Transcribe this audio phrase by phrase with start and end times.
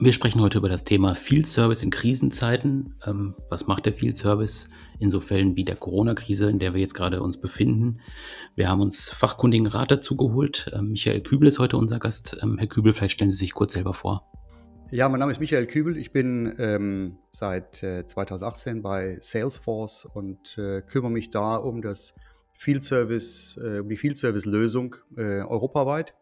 [0.00, 2.94] Wir sprechen heute über das Thema Field Service in Krisenzeiten.
[3.04, 4.70] Ähm, was macht der Field Service
[5.00, 7.98] in so Fällen wie der Corona-Krise, in der wir jetzt gerade uns befinden?
[8.54, 10.70] Wir haben uns fachkundigen Rat dazu geholt.
[10.72, 12.38] Ähm, Michael Kübel ist heute unser Gast.
[12.40, 14.30] Ähm, Herr Kübel, vielleicht stellen Sie sich kurz selber vor.
[14.92, 15.96] Ja, mein Name ist Michael Kübel.
[15.96, 22.14] Ich bin ähm, seit äh, 2018 bei Salesforce und äh, kümmere mich da um das
[22.56, 26.14] Field Service, äh, um die Field Service Lösung äh, europaweit.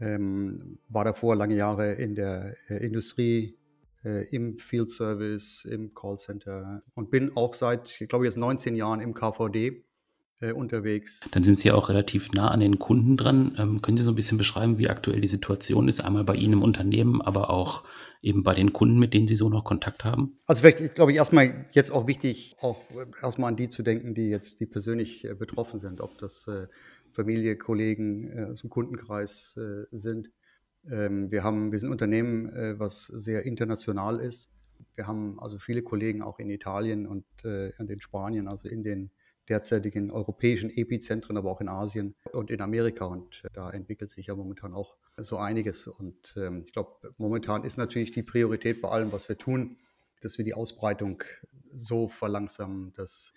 [0.00, 3.58] Ähm, war davor lange Jahre in der äh, Industrie,
[4.04, 9.00] äh, im Field Service, im Callcenter und bin auch seit, ich glaube, jetzt 19 Jahren
[9.00, 9.84] im KVD
[10.40, 11.20] äh, unterwegs.
[11.32, 13.54] Dann sind Sie auch relativ nah an den Kunden dran.
[13.58, 16.00] Ähm, können Sie so ein bisschen beschreiben, wie aktuell die Situation ist?
[16.00, 17.84] Einmal bei Ihnen im Unternehmen, aber auch
[18.22, 20.38] eben bei den Kunden, mit denen Sie so noch Kontakt haben?
[20.46, 22.82] Also vielleicht, glaube ich, erstmal jetzt auch wichtig, auch
[23.22, 26.66] erstmal an die zu denken, die jetzt, die persönlich äh, betroffen sind, ob das äh,
[27.12, 30.30] Familie, Kollegen äh, aus dem Kundenkreis äh, sind.
[30.90, 34.50] Ähm, wir haben, wir sind ein Unternehmen, äh, was sehr international ist.
[34.94, 39.10] Wir haben also viele Kollegen auch in Italien und äh, in Spanien, also in den
[39.48, 43.04] derzeitigen europäischen Epizentren, aber auch in Asien und in Amerika.
[43.06, 45.86] Und äh, da entwickelt sich ja momentan auch so einiges.
[45.86, 49.76] Und ähm, ich glaube, momentan ist natürlich die Priorität bei allem, was wir tun,
[50.20, 51.22] dass wir die Ausbreitung
[51.74, 53.32] so verlangsamen, dass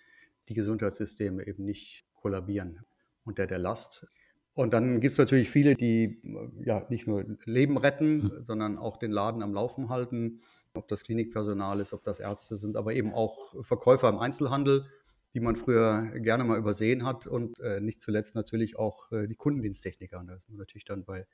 [0.48, 2.80] die Gesundheitssysteme eben nicht kollabieren
[3.24, 4.06] unter der Last.
[4.54, 8.44] Und dann gibt es natürlich viele, die äh, ja nicht nur Leben retten, mhm.
[8.44, 10.40] sondern auch den Laden am Laufen halten.
[10.74, 14.86] Ob das Klinikpersonal ist, ob das Ärzte sind, aber eben auch Verkäufer im Einzelhandel,
[15.34, 17.26] die man früher gerne mal übersehen hat.
[17.26, 20.18] Und äh, nicht zuletzt natürlich auch äh, die Kundendiensttechniker.
[20.20, 21.26] Und da sind wir natürlich dann bei,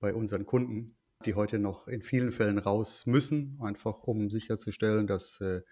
[0.00, 5.40] bei unseren Kunden, die heute noch in vielen Fällen raus müssen, einfach um sicherzustellen, dass
[5.40, 5.62] äh,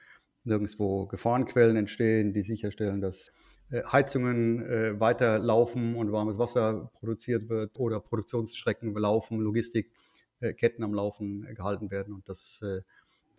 [0.45, 3.33] nirgendwo Gefahrenquellen entstehen, die sicherstellen, dass
[3.71, 11.43] äh, Heizungen äh, weiterlaufen und warmes Wasser produziert wird oder Produktionsstrecken laufen, Logistikketten am Laufen
[11.55, 12.15] gehalten werden.
[12.15, 12.81] Und das äh,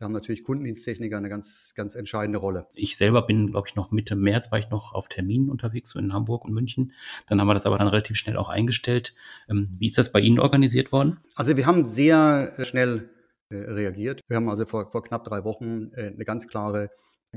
[0.02, 2.66] da haben natürlich Kundendiensttechniker eine ganz, ganz entscheidende Rolle.
[2.74, 6.00] Ich selber bin, glaube ich, noch Mitte März war ich noch auf Terminen unterwegs, so
[6.00, 6.94] in Hamburg und München.
[7.28, 9.14] Dann haben wir das aber dann relativ schnell auch eingestellt.
[9.48, 11.20] Ähm, wie ist das bei Ihnen organisiert worden?
[11.36, 13.12] Also wir haben sehr schnell
[13.52, 14.22] reagiert.
[14.28, 16.90] Wir haben also vor, vor knapp drei Wochen eine ganz klare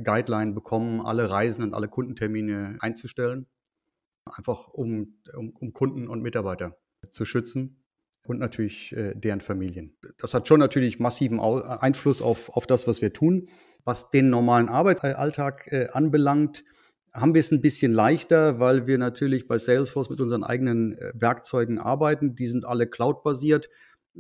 [0.03, 3.47] Guideline bekommen, alle Reisen und alle Kundentermine einzustellen,
[4.25, 6.79] einfach um, um, um Kunden und Mitarbeiter
[7.11, 7.84] zu schützen
[8.25, 9.97] und natürlich äh, deren Familien.
[10.19, 13.49] Das hat schon natürlich massiven Au Einfluss auf, auf das, was wir tun.
[13.85, 16.65] Was den normalen Arbeitsalltag äh, anbelangt,
[17.13, 21.13] haben wir es ein bisschen leichter, weil wir natürlich bei Salesforce mit unseren eigenen äh,
[21.15, 22.35] Werkzeugen arbeiten.
[22.35, 23.69] Die sind alle cloud-basiert.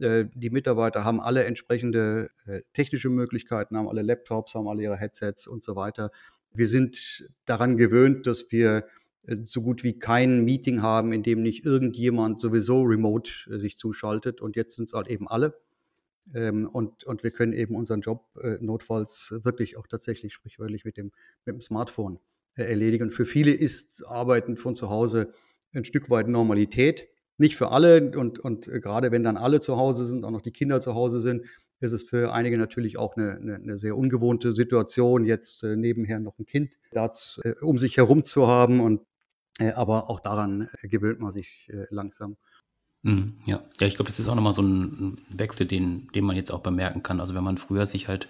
[0.01, 4.97] Äh, die Mitarbeiter haben alle entsprechende äh, technische Möglichkeiten, haben alle Laptops, haben alle ihre
[4.97, 6.11] Headsets und so weiter.
[6.53, 8.83] Wir sind daran gewöhnt, dass wir äh,
[9.45, 14.41] so gut wie kein Meeting haben, in dem nicht irgendjemand sowieso remote sich zuschaltet.
[14.41, 15.55] Und jetzt sind es halt eben alle.
[16.35, 18.25] Ähm, und, und wir können eben unseren Job
[18.61, 21.13] notfalls wirklich auch tatsächlich sprichwörtlich mit dem,
[21.45, 22.19] mit dem Smartphone
[22.55, 23.11] erledigen.
[23.11, 25.33] Für viele ist Arbeiten von zu Hause
[25.73, 27.09] ein Stück weit Normalität.
[27.37, 30.53] Nicht für alle und, und gerade wenn dann alle zu Hause sind, auch noch die
[30.53, 31.45] Kinder zu Hause sind,
[31.81, 36.21] ist es für einige natürlich auch eine, eine, eine sehr ungewohnte Situation, jetzt äh, nebenher
[36.21, 37.11] noch ein Kind da,
[37.43, 38.81] äh, um sich herum zu haben.
[38.81, 39.05] Und, äh,
[39.73, 42.37] aber auch daran äh, gewöhnt man sich äh, langsam.
[43.03, 43.63] Mhm, ja.
[43.79, 46.61] ja, ich glaube, das ist auch nochmal so ein Wechsel, den, den man jetzt auch
[46.61, 47.21] bemerken kann.
[47.21, 48.29] Also wenn man früher sich halt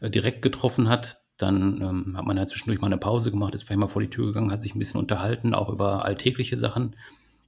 [0.00, 3.62] äh, direkt getroffen hat, dann ähm, hat man ja zwischendurch mal eine Pause gemacht, ist
[3.62, 6.96] vielleicht mal vor die Tür gegangen, hat sich ein bisschen unterhalten, auch über alltägliche Sachen.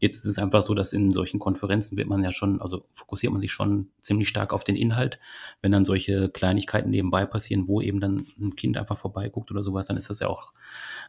[0.00, 3.33] Jetzt ist es einfach so, dass in solchen Konferenzen wird man ja schon, also fokussiert
[3.33, 5.21] man sich schon ziemlich stark auf den Inhalt.
[5.61, 9.87] Wenn dann solche Kleinigkeiten nebenbei passieren, wo eben dann ein Kind einfach vorbeiguckt oder sowas,
[9.87, 10.53] dann ist das ja auch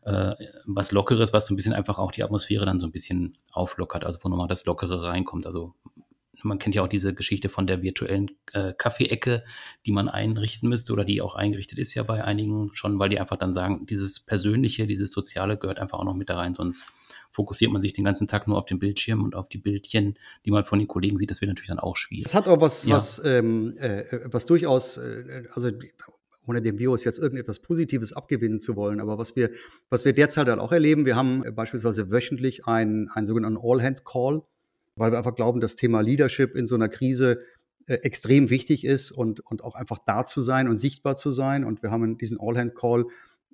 [0.04, 0.36] äh,
[0.66, 4.04] was Lockeres, was so ein bisschen einfach auch die Atmosphäre dann so ein bisschen auflockert,
[4.04, 5.48] also wo nochmal das Lockere reinkommt.
[5.48, 5.74] Also
[6.44, 9.44] man kennt ja auch diese Geschichte von der virtuellen äh, Kaffeeecke,
[9.86, 13.20] die man einrichten müsste oder die auch eingerichtet ist ja bei einigen schon, weil die
[13.20, 16.88] einfach dann sagen, dieses Persönliche, dieses Soziale gehört einfach auch noch mit da rein, sonst
[17.32, 20.52] fokussiert man sich den ganzen Tag nur auf den Bildschirm und auf die Bildchen, die
[20.52, 21.32] man von den Kollegen sieht.
[21.32, 22.26] Das wird natürlich dann auch schwierig.
[22.26, 22.96] Das hat aber was, ja.
[22.96, 25.72] was, ähm, äh, was durchaus, äh, also
[26.48, 29.00] ohne dem Virus jetzt irgendetwas Positives abgewinnen zu wollen.
[29.00, 29.52] Aber was wir,
[29.90, 34.42] was wir derzeit halt auch erleben, wir haben beispielsweise wöchentlich einen, einen sogenannten All-Hands-Call,
[34.96, 37.40] weil wir einfach glauben, das Thema Leadership in so einer Krise
[37.88, 41.64] äh, extrem wichtig ist und, und auch einfach da zu sein und sichtbar zu sein.
[41.64, 43.06] Und wir haben diesen All-Hands-Call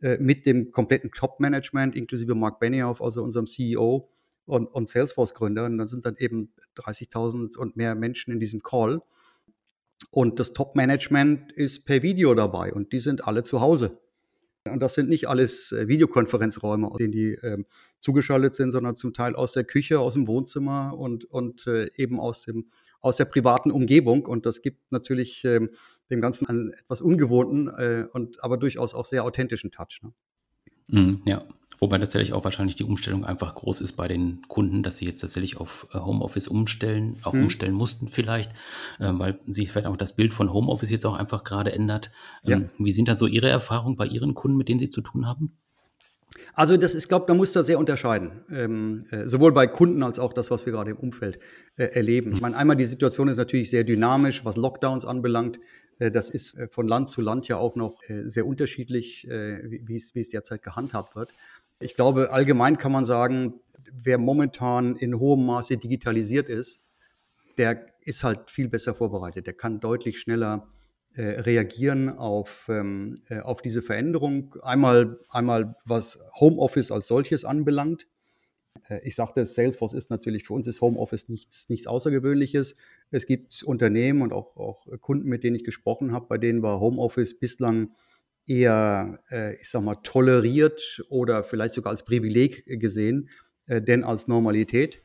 [0.01, 4.09] äh, mit dem kompletten Top-Management, inklusive Mark Benioff, also unserem CEO
[4.45, 5.65] und, und Salesforce-Gründer.
[5.65, 9.01] Und dann sind dann eben 30.000 und mehr Menschen in diesem Call.
[10.11, 13.99] Und das Top-Management ist per Video dabei und die sind alle zu Hause.
[14.71, 17.63] Und das sind nicht alles äh, Videokonferenzräume, in denen die äh,
[17.99, 22.19] zugeschaltet sind, sondern zum Teil aus der Küche, aus dem Wohnzimmer und, und äh, eben
[22.19, 22.67] aus, dem,
[23.01, 24.25] aus der privaten Umgebung.
[24.25, 25.69] Und das gibt natürlich ähm,
[26.09, 30.01] dem Ganzen einen etwas ungewohnten, äh, und aber durchaus auch sehr authentischen Touch.
[30.01, 30.13] Ne?
[30.87, 31.43] Mm, ja,
[31.79, 35.19] wobei tatsächlich auch wahrscheinlich die Umstellung einfach groß ist bei den Kunden, dass sie jetzt
[35.19, 37.43] tatsächlich auf äh, Homeoffice umstellen, auch hm.
[37.43, 38.51] umstellen mussten vielleicht,
[38.99, 42.11] äh, weil sich vielleicht auch das Bild von Homeoffice jetzt auch einfach gerade ändert.
[42.45, 42.69] Ähm, ja.
[42.77, 45.53] Wie sind da so Ihre Erfahrungen bei Ihren Kunden, mit denen Sie zu tun haben?
[46.53, 50.19] Also das ist, glaube man muss da sehr unterscheiden, ähm, äh, sowohl bei Kunden als
[50.19, 51.39] auch das, was wir gerade im Umfeld
[51.77, 52.33] äh, erleben.
[52.33, 55.59] Ich meine, einmal die Situation ist natürlich sehr dynamisch, was Lockdowns anbelangt.
[55.99, 59.95] Äh, das ist äh, von Land zu Land ja auch noch äh, sehr unterschiedlich, wie
[59.95, 61.29] es derzeit gehandhabt wird.
[61.79, 63.59] Ich glaube, allgemein kann man sagen,
[63.91, 66.85] wer momentan in hohem Maße digitalisiert ist,
[67.57, 69.47] der ist halt viel besser vorbereitet.
[69.47, 70.67] Der kann deutlich schneller
[71.17, 74.55] reagieren auf, ähm, auf diese Veränderung.
[74.61, 78.05] Einmal, einmal was Homeoffice als solches anbelangt.
[78.89, 82.75] Äh, ich sagte, Salesforce ist natürlich für uns ist Homeoffice nichts, nichts Außergewöhnliches.
[83.11, 86.79] Es gibt Unternehmen und auch, auch Kunden, mit denen ich gesprochen habe, bei denen war
[86.79, 87.91] Homeoffice bislang
[88.47, 93.29] eher, äh, ich sag mal, toleriert oder vielleicht sogar als Privileg gesehen,
[93.67, 95.03] äh, denn als Normalität.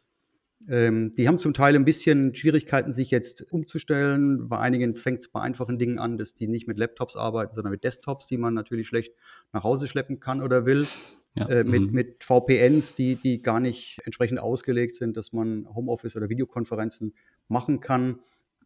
[0.68, 4.48] Ähm, die haben zum Teil ein bisschen Schwierigkeiten, sich jetzt umzustellen.
[4.48, 7.72] Bei einigen fängt es bei einfachen Dingen an, dass die nicht mit Laptops arbeiten, sondern
[7.72, 9.12] mit Desktops, die man natürlich schlecht
[9.52, 10.86] nach Hause schleppen kann oder will
[11.34, 11.48] ja.
[11.48, 11.92] äh, mit, mhm.
[11.92, 17.14] mit VPNs, die, die gar nicht entsprechend ausgelegt sind, dass man Homeoffice oder Videokonferenzen
[17.48, 18.20] machen kann,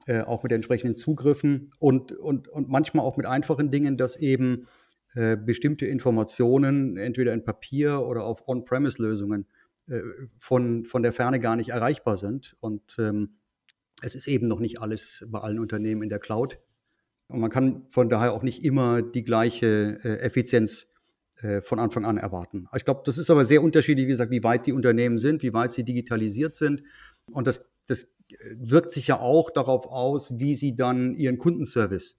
[0.06, 4.66] äh, auch mit entsprechenden Zugriffen und, und, und manchmal auch mit einfachen Dingen, dass eben
[5.14, 9.46] äh, bestimmte Informationen entweder in Papier oder auf On-Premise-Lösungen
[9.88, 10.00] äh,
[10.38, 12.56] von, von der Ferne gar nicht erreichbar sind.
[12.60, 13.30] Und ähm,
[14.02, 16.58] es ist eben noch nicht alles bei allen Unternehmen in der Cloud.
[17.28, 20.92] Und man kann von daher auch nicht immer die gleiche äh, Effizienz
[21.40, 22.68] äh, von Anfang an erwarten.
[22.76, 25.52] Ich glaube, das ist aber sehr unterschiedlich, wie gesagt, wie weit die Unternehmen sind, wie
[25.52, 26.82] weit sie digitalisiert sind.
[27.32, 28.08] Und das, das
[28.50, 32.16] wirkt sich ja auch darauf aus, wie sie dann ihren Kundenservice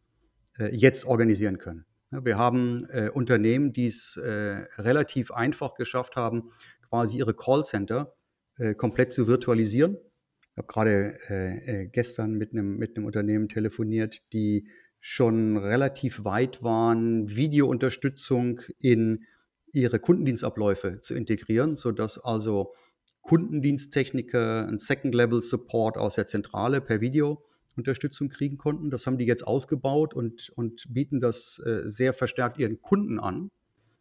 [0.58, 1.86] äh, jetzt organisieren können.
[2.10, 6.52] Wir haben äh, Unternehmen, die es äh, relativ einfach geschafft haben,
[6.88, 8.14] quasi ihre Callcenter
[8.58, 9.98] äh, komplett zu virtualisieren.
[10.52, 14.68] Ich habe gerade äh, gestern mit einem, mit einem Unternehmen telefoniert, die
[15.00, 19.26] schon relativ weit waren, Videounterstützung in
[19.74, 22.74] ihre Kundendienstabläufe zu integrieren, sodass also
[23.28, 27.44] Kundendiensttechniker einen Second-Level-Support aus der Zentrale per Video
[27.76, 28.90] Unterstützung kriegen konnten.
[28.90, 33.50] Das haben die jetzt ausgebaut und, und bieten das äh, sehr verstärkt ihren Kunden an.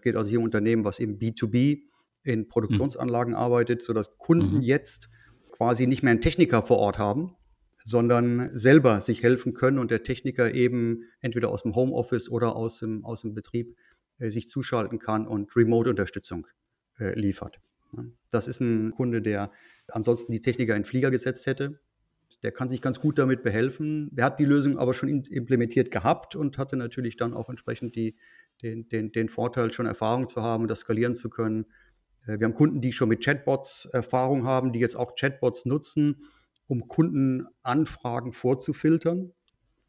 [0.00, 1.82] Geht also hier um Unternehmen, was eben B2B
[2.22, 3.38] in Produktionsanlagen mhm.
[3.38, 4.62] arbeitet, sodass Kunden mhm.
[4.62, 5.08] jetzt
[5.50, 7.34] quasi nicht mehr einen Techniker vor Ort haben,
[7.84, 12.78] sondern selber sich helfen können und der Techniker eben entweder aus dem Homeoffice oder aus
[12.78, 13.76] dem, aus dem Betrieb
[14.18, 16.46] äh, sich zuschalten kann und Remote-Unterstützung
[17.00, 17.58] äh, liefert.
[18.30, 19.50] Das ist ein Kunde, der
[19.88, 21.80] ansonsten die Techniker in Flieger gesetzt hätte.
[22.42, 24.08] Der kann sich ganz gut damit behelfen.
[24.12, 28.16] Der hat die Lösung aber schon implementiert gehabt und hatte natürlich dann auch entsprechend die,
[28.62, 31.66] den, den, den Vorteil, schon Erfahrung zu haben und das skalieren zu können.
[32.26, 36.16] Äh, wir haben Kunden, die schon mit Chatbots Erfahrung haben, die jetzt auch Chatbots nutzen
[36.68, 39.32] um Kundenanfragen vorzufiltern.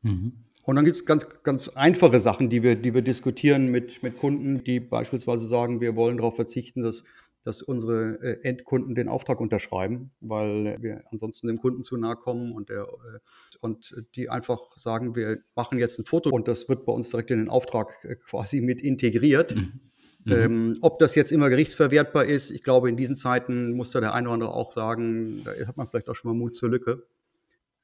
[0.04, 0.34] Mhm.
[0.64, 4.18] Und dann gibt es ganz, ganz einfache Sachen, die wir, die wir diskutieren mit, mit
[4.18, 7.04] Kunden, die beispielsweise sagen, wir wollen darauf verzichten, dass,
[7.48, 12.52] dass unsere äh, Endkunden den Auftrag unterschreiben, weil wir ansonsten dem Kunden zu nahe kommen
[12.52, 13.20] und, der, äh,
[13.62, 17.32] und die einfach sagen, wir machen jetzt ein Foto und das wird bei uns direkt
[17.32, 19.56] in den Auftrag äh, quasi mit integriert.
[19.56, 19.80] Mhm.
[20.26, 20.32] Mhm.
[20.34, 24.14] Ähm, ob das jetzt immer gerichtsverwertbar ist, ich glaube, in diesen Zeiten muss da der
[24.14, 27.08] eine oder andere auch sagen, da hat man vielleicht auch schon mal Mut zur Lücke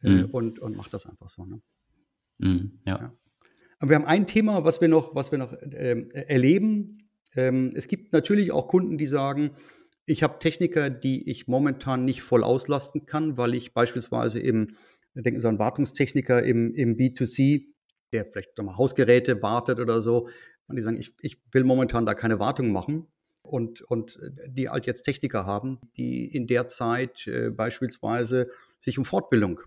[0.01, 0.25] äh, mhm.
[0.25, 1.45] und, und macht das einfach so.
[1.45, 1.61] Ne?
[2.39, 2.99] Mhm, ja.
[2.99, 3.13] ja.
[3.79, 7.02] Aber wir haben ein Thema, was wir noch, was wir noch ähm, erleben.
[7.35, 9.51] Ähm, es gibt natürlich auch Kunden, die sagen,
[10.05, 14.75] ich habe Techniker, die ich momentan nicht voll auslasten kann, weil ich beispielsweise im,
[15.13, 17.67] denken Sie an Wartungstechniker im, im B2C,
[18.11, 20.27] der vielleicht mal Hausgeräte wartet oder so,
[20.67, 23.07] und die sagen, ich, ich will momentan da keine Wartung machen.
[23.41, 28.49] Und, und die halt jetzt Techniker haben, die in der Zeit äh, beispielsweise
[28.79, 29.59] sich um Fortbildung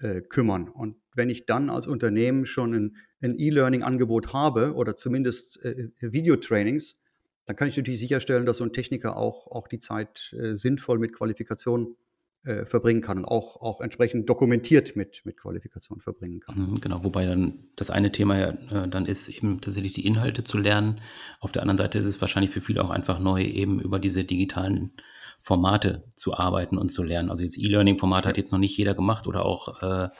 [0.00, 0.68] äh, kümmern.
[0.68, 7.00] Und wenn ich dann als Unternehmen schon ein, ein E-Learning-Angebot habe oder zumindest äh, Videotrainings,
[7.46, 10.98] dann kann ich natürlich sicherstellen, dass so ein Techniker auch, auch die Zeit äh, sinnvoll
[10.98, 11.96] mit Qualifikation
[12.44, 16.72] äh, verbringen kann und auch, auch entsprechend dokumentiert mit, mit Qualifikation verbringen kann.
[16.72, 18.48] Mhm, genau, wobei dann das eine Thema ja
[18.84, 21.00] äh, dann ist, eben tatsächlich die Inhalte zu lernen.
[21.40, 24.24] Auf der anderen Seite ist es wahrscheinlich für viele auch einfach neu, eben über diese
[24.24, 24.92] digitalen
[25.40, 27.30] Formate zu arbeiten und zu lernen.
[27.30, 30.10] Also jetzt E-Learning-Format hat jetzt noch nicht jeder gemacht oder auch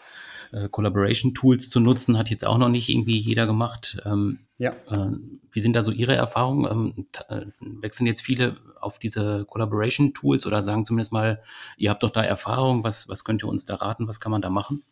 [0.55, 3.99] äh, Collaboration-Tools zu nutzen, hat jetzt auch noch nicht irgendwie jeder gemacht.
[4.05, 4.73] Ähm, ja.
[4.89, 5.11] Äh,
[5.51, 6.95] wie sind da so Ihre Erfahrungen?
[6.97, 7.47] Ähm, äh,
[7.83, 11.43] wechseln jetzt viele auf diese Collaboration-Tools oder sagen zumindest mal,
[11.77, 14.43] ihr habt doch da Erfahrung, was, was könnt ihr uns da raten, was kann man
[14.43, 14.85] da machen?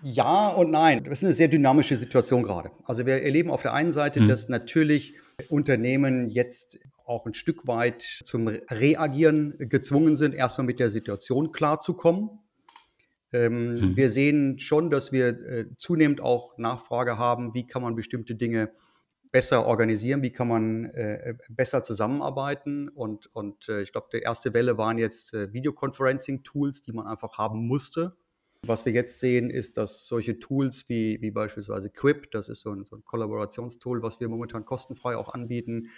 [0.00, 1.04] Ja und nein.
[1.04, 2.70] Das ist eine sehr dynamische Situation gerade.
[2.84, 4.28] Also wir erleben auf der einen Seite, mhm.
[4.28, 5.14] dass natürlich
[5.48, 12.30] Unternehmen jetzt auch ein Stück weit zum Reagieren gezwungen sind, erstmal mit der Situation klarzukommen.
[13.32, 13.96] Ähm, hm.
[13.96, 18.70] Wir sehen schon, dass wir äh, zunehmend auch Nachfrage haben, wie kann man bestimmte Dinge
[19.32, 22.88] besser organisieren, wie kann man äh, besser zusammenarbeiten.
[22.88, 27.36] Und, und äh, ich glaube, die erste Welle waren jetzt äh, Videoconferencing-Tools, die man einfach
[27.36, 28.16] haben musste.
[28.62, 32.72] Was wir jetzt sehen, ist, dass solche Tools wie, wie beispielsweise Quip, das ist so
[32.72, 35.90] ein, so ein Kollaborationstool, was wir momentan kostenfrei auch anbieten,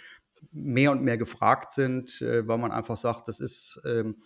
[0.50, 4.16] mehr und mehr gefragt sind, äh, weil man einfach sagt, das ist ähm,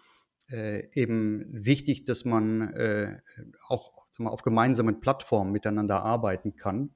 [0.50, 3.20] äh, eben wichtig, dass man äh,
[3.68, 6.90] auch mal, auf gemeinsamen Plattformen miteinander arbeiten kann.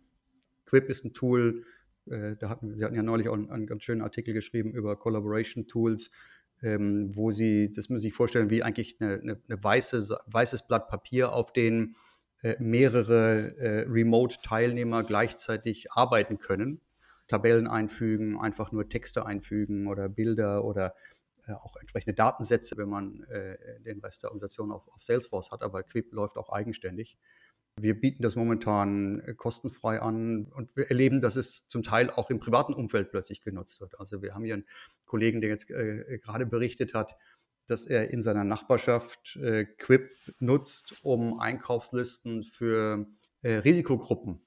[0.66, 1.64] Quip ist ein Tool,
[2.06, 4.96] äh, da hatten, Sie hatten ja neulich auch einen, einen, ganz schönen Artikel geschrieben über
[4.96, 6.10] Collaboration Tools,
[6.62, 10.88] ähm, wo Sie, das müssen sich vorstellen, wie eigentlich eine, eine, eine weiße, weißes Blatt
[10.88, 11.96] Papier, auf dem
[12.42, 16.80] äh, mehrere äh, Remote-Teilnehmer gleichzeitig arbeiten können.
[17.28, 20.94] Tabellen einfügen, einfach nur Texte einfügen oder Bilder oder
[21.54, 25.82] auch entsprechende Datensätze, wenn man äh, den Rest der Organisation auf, auf Salesforce hat, aber
[25.82, 27.18] Quip läuft auch eigenständig.
[27.78, 32.30] Wir bieten das momentan äh, kostenfrei an und wir erleben, dass es zum Teil auch
[32.30, 34.00] im privaten Umfeld plötzlich genutzt wird.
[34.00, 34.66] Also wir haben hier einen
[35.04, 37.16] Kollegen, der jetzt äh, gerade berichtet hat,
[37.66, 43.06] dass er in seiner Nachbarschaft äh, Quip nutzt, um Einkaufslisten für
[43.42, 44.45] äh, Risikogruppen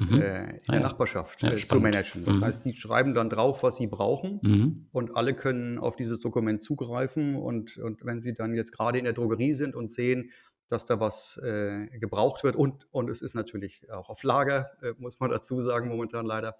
[0.00, 0.20] mhm.
[0.20, 0.80] äh, in der ja.
[0.80, 2.24] Nachbarschaft ja, äh, zu managen.
[2.24, 2.44] Das mhm.
[2.44, 4.86] heißt, die schreiben dann drauf, was sie brauchen mhm.
[4.92, 7.36] und alle können auf dieses Dokument zugreifen.
[7.36, 10.30] Und, und wenn sie dann jetzt gerade in der Drogerie sind und sehen,
[10.68, 14.92] dass da was äh, gebraucht wird und, und es ist natürlich auch auf Lager, äh,
[14.98, 16.56] muss man dazu sagen, momentan leider,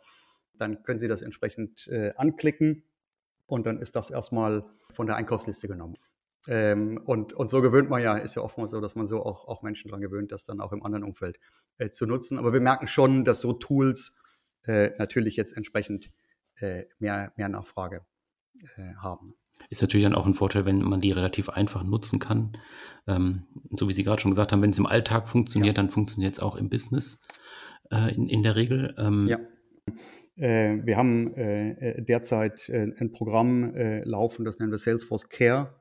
[0.54, 2.82] dann können sie das entsprechend äh, anklicken
[3.47, 5.94] und dann ist das erstmal von der Einkaufsliste genommen.
[6.49, 9.47] Ähm, und, und so gewöhnt man ja, ist ja oftmals so, dass man so auch,
[9.47, 11.38] auch Menschen daran gewöhnt, das dann auch im anderen Umfeld
[11.78, 12.38] äh, zu nutzen.
[12.38, 14.16] Aber wir merken schon, dass so Tools
[14.64, 16.11] äh, natürlich jetzt entsprechend
[16.56, 18.06] äh, mehr, mehr Nachfrage
[18.76, 19.32] äh, haben.
[19.68, 22.56] Ist natürlich dann auch ein Vorteil, wenn man die relativ einfach nutzen kann.
[23.06, 25.82] Ähm, so wie Sie gerade schon gesagt haben, wenn es im Alltag funktioniert, ja.
[25.82, 27.20] dann funktioniert es auch im Business
[27.90, 28.94] äh, in, in der Regel.
[28.97, 29.38] Ähm, ja.
[30.37, 35.79] Äh, wir haben derzeit ein Programm laufen, das nennen wir Salesforce Care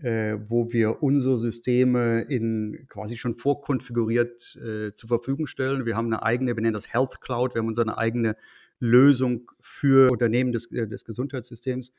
[0.00, 5.86] wo wir unsere Systeme in quasi schon vorkonfiguriert äh, zur Verfügung stellen.
[5.86, 8.36] Wir haben eine eigene, wir nennen das Health Cloud, wir haben unsere eigene
[8.80, 11.92] Lösung für Unternehmen des, äh, des Gesundheitssystems,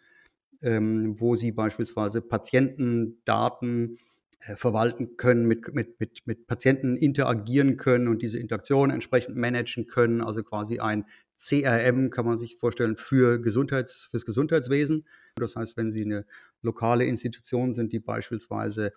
[0.62, 3.98] ähm, wo sie beispielsweise Patientendaten
[4.42, 9.88] äh, verwalten können, mit, mit, mit, mit Patienten interagieren können und diese Interaktion entsprechend managen
[9.88, 10.22] können.
[10.22, 11.06] Also quasi ein
[11.40, 15.08] CRM kann man sich vorstellen für Gesundheits, fürs Gesundheitswesen.
[15.36, 16.26] Das heißt, wenn Sie eine
[16.62, 18.92] lokale Institution sind, die beispielsweise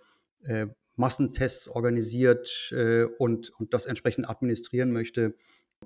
[0.44, 5.34] äh, Massentests organisiert äh, und, und das entsprechend administrieren möchte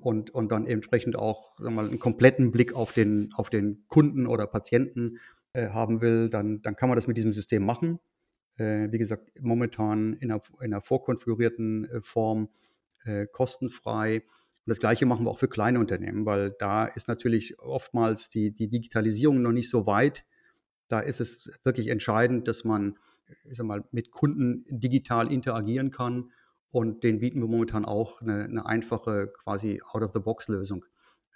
[0.00, 3.84] und, und dann entsprechend auch sagen wir mal, einen kompletten Blick auf den, auf den
[3.88, 5.18] Kunden oder Patienten
[5.52, 7.98] äh, haben will, dann, dann kann man das mit diesem System machen.
[8.56, 12.48] Äh, wie gesagt, momentan in einer, in einer vorkonfigurierten äh, Form
[13.04, 14.22] äh, kostenfrei.
[14.66, 18.52] Und das Gleiche machen wir auch für kleine Unternehmen, weil da ist natürlich oftmals die,
[18.52, 20.24] die Digitalisierung noch nicht so weit,
[20.88, 22.96] da ist es wirklich entscheidend, dass man
[23.44, 26.30] ich sag mal, mit Kunden digital interagieren kann.
[26.72, 30.84] Und den bieten wir momentan auch eine, eine einfache, quasi Out-of-the-Box-Lösung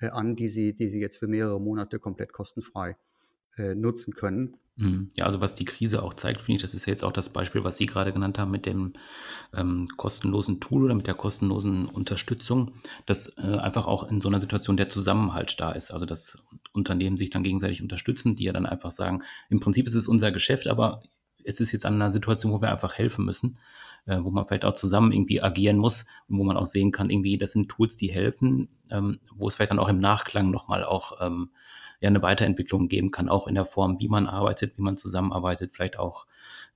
[0.00, 2.96] äh, an, die sie, die sie jetzt für mehrere Monate komplett kostenfrei
[3.60, 4.56] äh, nutzen können.
[4.80, 5.10] Mhm.
[5.16, 7.64] Ja, also was die Krise auch zeigt, finde ich, das ist jetzt auch das Beispiel,
[7.64, 8.94] was Sie gerade genannt haben mit dem
[9.54, 12.72] ähm, kostenlosen Tool oder mit der kostenlosen Unterstützung,
[13.04, 15.90] dass äh, einfach auch in so einer Situation der Zusammenhalt da ist.
[15.90, 19.94] Also dass Unternehmen sich dann gegenseitig unterstützen, die ja dann einfach sagen, im Prinzip ist
[19.94, 21.02] es unser Geschäft, aber
[21.44, 23.58] es ist jetzt an einer Situation, wo wir einfach helfen müssen,
[24.06, 27.10] äh, wo man vielleicht auch zusammen irgendwie agieren muss und wo man auch sehen kann,
[27.10, 30.84] irgendwie, das sind Tools, die helfen, ähm, wo es vielleicht dann auch im Nachklang nochmal
[30.84, 31.50] auch ähm,
[32.00, 35.72] ja eine Weiterentwicklung geben kann, auch in der Form, wie man arbeitet, wie man zusammenarbeitet,
[35.72, 36.26] vielleicht auch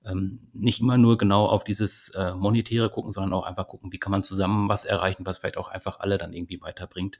[0.05, 3.97] ähm, nicht immer nur genau auf dieses äh, Monetäre gucken, sondern auch einfach gucken, wie
[3.97, 7.19] kann man zusammen was erreichen, was vielleicht auch einfach alle dann irgendwie weiterbringt.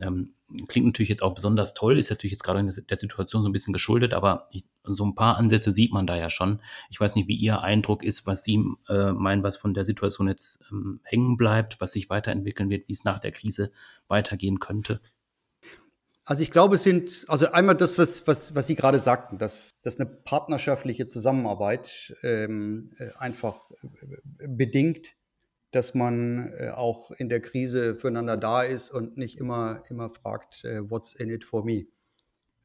[0.00, 0.34] Ähm,
[0.68, 3.52] klingt natürlich jetzt auch besonders toll, ist natürlich jetzt gerade in der Situation so ein
[3.52, 6.60] bisschen geschuldet, aber ich, so ein paar Ansätze sieht man da ja schon.
[6.88, 10.28] Ich weiß nicht, wie Ihr Eindruck ist, was Sie äh, meinen, was von der Situation
[10.28, 13.70] jetzt ähm, hängen bleibt, was sich weiterentwickeln wird, wie es nach der Krise
[14.08, 15.00] weitergehen könnte.
[16.26, 19.72] Also ich glaube, es sind, also einmal das, was, was, was Sie gerade sagten, dass,
[19.82, 23.70] dass eine partnerschaftliche Zusammenarbeit ähm, äh, einfach
[24.38, 25.16] äh, bedingt,
[25.70, 30.64] dass man äh, auch in der Krise füreinander da ist und nicht immer, immer fragt,
[30.64, 31.86] äh, what's in it for me,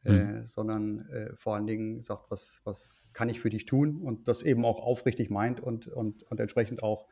[0.06, 0.46] äh, mhm.
[0.46, 4.42] sondern äh, vor allen Dingen sagt, was, was kann ich für dich tun und das
[4.42, 7.08] eben auch aufrichtig meint und, und, und entsprechend auch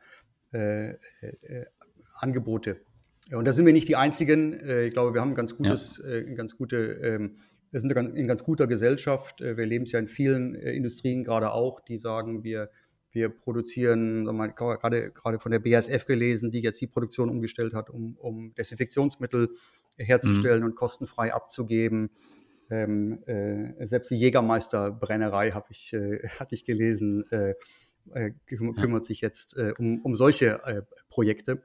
[2.14, 2.80] Angebote
[3.32, 4.54] und da sind wir nicht die Einzigen.
[4.54, 6.16] Äh, ich glaube, wir haben ein ganz gutes, ja.
[6.16, 7.34] Äh, ganz gute, ähm,
[7.70, 9.40] wir sind in ganz guter Gesellschaft.
[9.40, 12.70] Äh, wir leben es ja in vielen Industrien gerade auch, die sagen, wir,
[13.10, 17.90] wir produzieren, mal, gerade, gerade von der BASF gelesen, die jetzt die Produktion umgestellt hat,
[17.90, 19.50] um, um Desinfektionsmittel
[19.98, 20.66] herzustellen mhm.
[20.70, 22.10] und kostenfrei abzugeben.
[22.70, 27.54] Ähm, äh, selbst die Jägermeisterbrennerei habe ich, äh, hatte ich gelesen, äh,
[28.46, 29.04] kümmert ja.
[29.04, 31.62] sich jetzt um, um solche Projekte.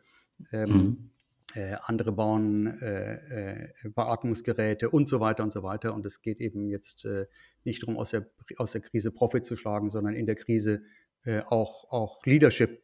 [0.52, 1.13] Ähm, mhm.
[1.56, 5.94] Äh, andere bauen äh, äh, Beatmungsgeräte und so weiter und so weiter.
[5.94, 7.28] Und es geht eben jetzt äh,
[7.64, 10.82] nicht darum, aus der, aus der Krise Profit zu schlagen, sondern in der Krise
[11.26, 12.82] äh, auch, auch Leadership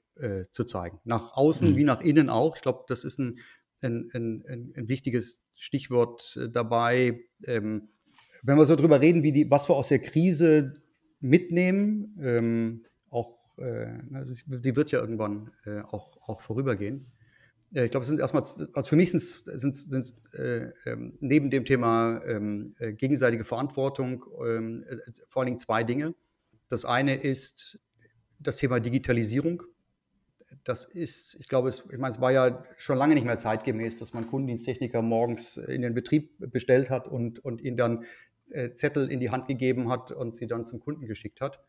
[0.52, 1.00] zu zeigen.
[1.06, 1.76] Nach außen mhm.
[1.78, 2.58] wie nach innen auch.
[2.58, 3.40] Ich glaube, das ist ein,
[3.82, 7.22] ein, ein, ein wichtiges Stichwort dabei.
[7.46, 7.88] Ähm,
[8.44, 10.74] wenn wir so drüber reden, wie die, was wir aus der Krise
[11.22, 15.52] mitnehmen, ähm, auch, sie wird ja irgendwann
[15.86, 17.10] auch, auch vorübergehen
[17.72, 22.22] ich glaube, es sind erstmal, also für mich sind es äh, ähm, neben dem Thema
[22.26, 24.98] ähm, äh, gegenseitige Verantwortung ähm, äh,
[25.28, 26.16] vor allen Dingen zwei Dinge.
[26.68, 27.80] Das eine ist
[28.40, 29.64] das Thema Digitalisierung.
[30.64, 33.98] Das ist, ich glaube, es, ich meine, es war ja schon lange nicht mehr zeitgemäß,
[33.98, 38.06] dass man Kundendiensttechniker morgens in den Betrieb bestellt hat und, und ihnen dann
[38.50, 41.60] äh, Zettel in die Hand gegeben hat und sie dann zum Kunden geschickt hat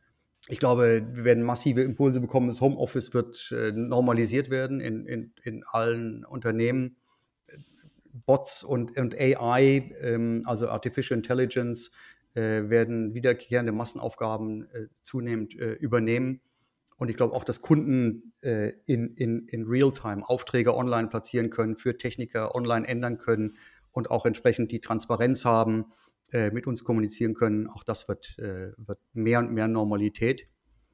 [0.48, 2.48] ich glaube, wir werden massive Impulse bekommen.
[2.48, 6.96] Das Homeoffice wird äh, normalisiert werden in, in, in allen Unternehmen.
[8.26, 11.92] Bots und, und AI, ähm, also Artificial Intelligence,
[12.34, 16.40] äh, werden wiederkehrende Massenaufgaben äh, zunehmend äh, übernehmen.
[16.96, 21.76] Und ich glaube auch, dass Kunden äh, in, in, in Realtime Aufträge online platzieren können,
[21.76, 23.56] für Techniker online ändern können
[23.90, 25.86] und auch entsprechend die Transparenz haben
[26.32, 27.66] äh, mit uns kommunizieren können.
[27.66, 30.48] Auch das wird, äh, wird mehr und mehr Normalität.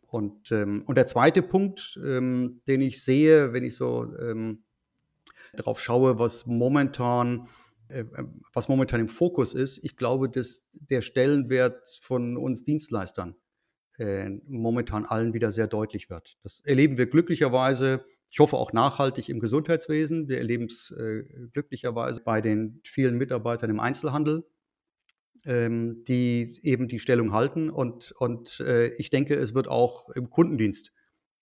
[0.06, 4.62] Und, ähm, und der zweite Punkt, ähm, den ich sehe, wenn ich so ähm,
[5.54, 7.48] darauf schaue, was momentan,
[7.88, 8.04] äh,
[8.52, 13.34] was momentan im Fokus ist, ich glaube, dass der Stellenwert von uns Dienstleistern
[13.98, 16.38] äh, momentan allen wieder sehr deutlich wird.
[16.42, 20.28] Das erleben wir glücklicherweise, ich hoffe auch nachhaltig im Gesundheitswesen.
[20.28, 24.44] Wir erleben es äh, glücklicherweise bei den vielen Mitarbeitern im Einzelhandel
[25.46, 27.70] ähm, die eben die Stellung halten.
[27.70, 30.92] Und, und äh, ich denke, es wird auch im Kundendienst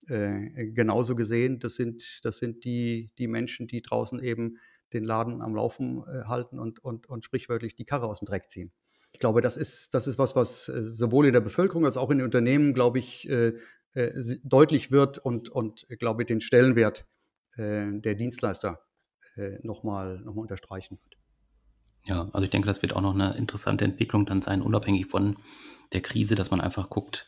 [0.08, 1.58] äh, genauso gesehen.
[1.58, 4.58] Das sind, das sind die, die Menschen, die draußen eben
[4.92, 8.48] den Laden am Laufen äh, halten und, und, und sprichwörtlich die Karre aus dem Dreck
[8.48, 8.72] ziehen.
[9.12, 12.10] Ich glaube, das ist, das ist was, was äh, sowohl in der Bevölkerung als auch
[12.10, 13.54] in den Unternehmen, glaube ich, äh,
[13.94, 17.06] äh, deutlich wird und, und glaube ich, den Stellenwert
[17.56, 18.84] der Dienstleister
[19.62, 21.13] nochmal noch mal unterstreichen wird.
[22.06, 25.36] Ja, also ich denke, das wird auch noch eine interessante Entwicklung dann sein, unabhängig von
[25.92, 27.26] der Krise, dass man einfach guckt,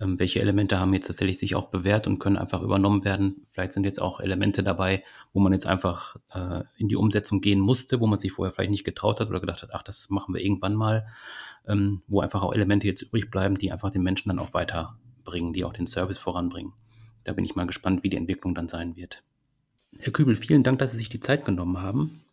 [0.00, 3.46] ähm, welche Elemente haben jetzt tatsächlich sich auch bewährt und können einfach übernommen werden.
[3.50, 7.60] Vielleicht sind jetzt auch Elemente dabei, wo man jetzt einfach äh, in die Umsetzung gehen
[7.60, 10.34] musste, wo man sich vorher vielleicht nicht getraut hat oder gedacht hat, ach, das machen
[10.34, 11.06] wir irgendwann mal,
[11.66, 15.52] ähm, wo einfach auch Elemente jetzt übrig bleiben, die einfach den Menschen dann auch weiterbringen,
[15.52, 16.72] die auch den Service voranbringen.
[17.24, 19.22] Da bin ich mal gespannt, wie die Entwicklung dann sein wird.
[19.98, 22.23] Herr Kübel, vielen Dank, dass Sie sich die Zeit genommen haben.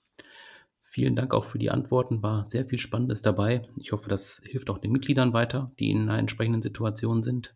[0.91, 3.61] Vielen Dank auch für die Antworten, war sehr viel Spannendes dabei.
[3.77, 7.55] Ich hoffe, das hilft auch den Mitgliedern weiter, die in einer entsprechenden Situation sind.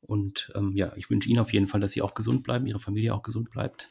[0.00, 2.80] Und ähm, ja, ich wünsche Ihnen auf jeden Fall, dass Sie auch gesund bleiben, Ihre
[2.80, 3.90] Familie auch gesund bleibt.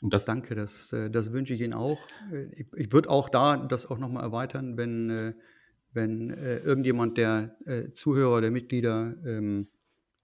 [0.00, 1.98] Das Danke, das, äh, das wünsche ich Ihnen auch.
[2.32, 5.34] Äh, ich, ich würde auch da das auch nochmal erweitern, wenn, äh,
[5.92, 7.56] wenn irgendjemand der
[7.94, 9.66] Zuhörer, der Mitglieder ähm,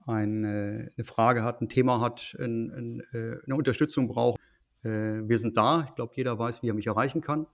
[0.06, 4.38] eine, Frage hat, ein Thema hat, ein, ein, eine Unterstützung braucht.
[4.82, 5.86] Wir sind da.
[5.88, 7.46] Ich glaube, jeder weiß, wie er mich erreichen kann.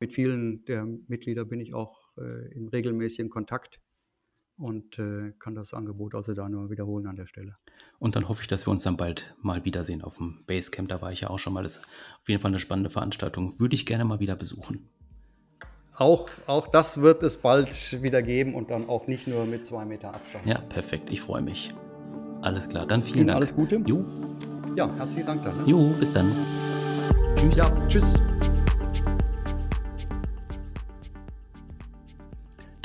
[0.00, 3.80] Mit vielen der Mitglieder bin ich auch äh, in regelmäßigem Kontakt.
[4.58, 7.56] und äh, kann das Angebot also da nur wiederholen an der Stelle.
[7.98, 10.88] Und dann hoffe ich, dass wir uns dann bald mal wiedersehen auf dem Basecamp.
[10.88, 11.62] Da war ich ja auch schon mal.
[11.62, 11.84] Das ist
[12.22, 13.58] auf jeden Fall eine spannende Veranstaltung.
[13.60, 14.88] Würde ich gerne mal wieder besuchen.
[15.98, 19.84] Auch, auch das wird es bald wieder geben und dann auch nicht nur mit zwei
[19.84, 20.46] Meter Abstand.
[20.46, 21.10] Ja, perfekt.
[21.10, 21.70] Ich freue mich.
[22.42, 22.86] Alles klar.
[22.86, 23.36] Dann vielen Ihnen Dank.
[23.36, 23.76] Alles Gute.
[23.86, 24.04] Jo.
[24.76, 25.56] Ja, herzlichen Dank dann.
[25.58, 25.64] Ne?
[25.66, 26.30] Jo, bis dann.
[27.36, 27.56] Tschüss.
[27.58, 28.14] Ja, tschüss.